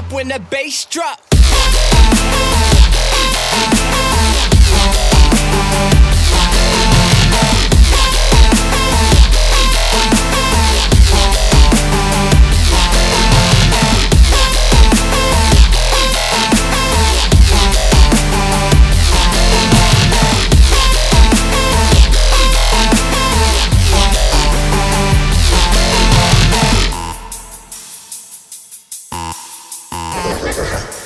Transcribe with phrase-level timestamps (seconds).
[0.00, 1.29] up when the bass drop.
[30.40, 30.99] ハハハ。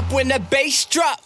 [0.00, 1.20] Up when the bass drop.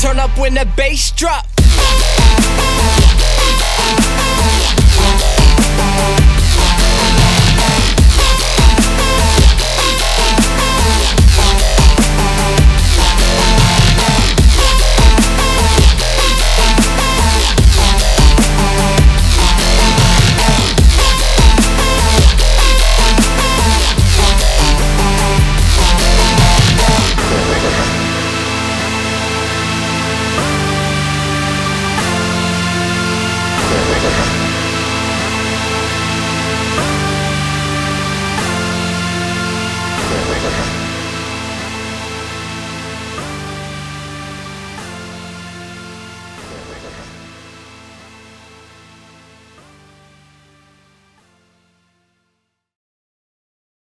[0.00, 1.55] Turn up when the bass drop.